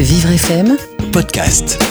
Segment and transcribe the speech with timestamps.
[0.00, 0.76] Vivre FM
[1.12, 1.82] Podcast.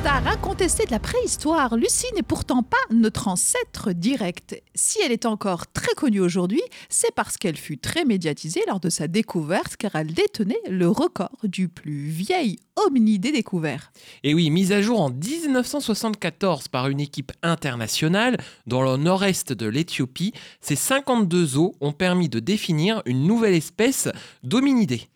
[0.00, 4.62] Star incontestée de la préhistoire, Lucie n'est pourtant pas notre ancêtre direct.
[4.74, 8.88] Si elle est encore très connue aujourd'hui, c'est parce qu'elle fut très médiatisée lors de
[8.88, 13.92] sa découverte car elle détenait le record du plus vieil hominidé découvert.
[14.22, 19.66] Et oui, mise à jour en 1974 par une équipe internationale dans le nord-est de
[19.66, 24.08] l'Éthiopie, ces 52 os ont permis de définir une nouvelle espèce
[24.42, 25.08] d'hominidé.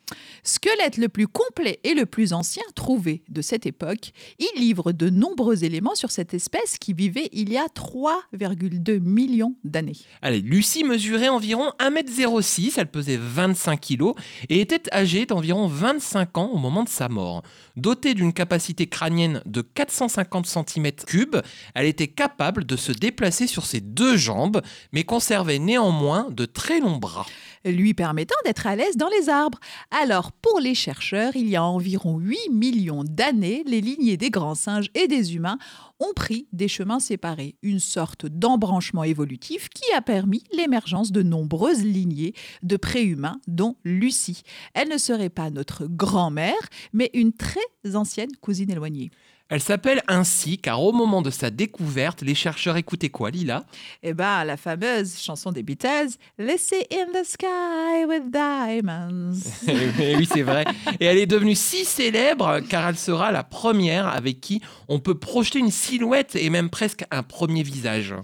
[0.44, 5.10] Squelette le plus complet et le plus ancien trouvé de cette époque, il livre de
[5.10, 9.96] nombreux éléments sur cette espèce qui vivait il y a 3,2 millions d'années.
[10.22, 14.12] Allez, Lucie mesurait environ 1m06, elle pesait 25 kg
[14.48, 17.42] et était âgée d'environ 25 ans au moment de sa mort.
[17.76, 21.42] Dotée d'une capacité crânienne de 450 cm3,
[21.74, 26.80] elle était capable de se déplacer sur ses deux jambes, mais conservait néanmoins de très
[26.80, 27.26] longs bras.
[27.64, 29.58] lui permettant d'être à l'aise dans les arbres.
[29.90, 34.54] Alors, pour les chercheurs, il y a environ 8 millions d'années, les lignées des grands
[34.54, 35.58] singes et des humains
[36.00, 41.84] ont pris des chemins séparés, une sorte d'embranchement évolutif qui a permis l'émergence de nombreuses
[41.84, 44.42] lignées de préhumains, dont Lucie.
[44.74, 46.54] Elle ne serait pas notre grand-mère,
[46.92, 47.60] mais une très
[47.94, 49.10] ancienne cousine éloignée.
[49.48, 53.64] Elle s'appelle ainsi car au moment de sa découverte, les chercheurs écoutaient quoi, Lila?
[54.02, 59.38] Eh ben, la fameuse chanson des Beatles, Laissez in the sky with diamonds.
[59.98, 60.64] Eh oui, c'est vrai.
[60.98, 65.16] Et elle est devenue si célèbre car elle sera la première avec qui on peut
[65.16, 68.14] projeter une silhouette et même presque un premier visage.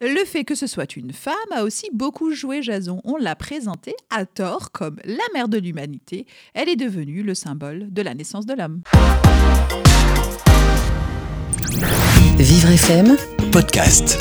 [0.00, 3.00] Le fait que ce soit une femme a aussi beaucoup joué Jason.
[3.04, 6.26] On l'a présentée à tort comme la mère de l'humanité.
[6.54, 8.82] Elle est devenue le symbole de la naissance de l'homme.
[12.38, 13.16] Vivre FM
[13.52, 14.20] Podcast.